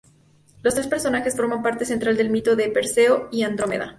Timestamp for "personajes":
0.87-1.35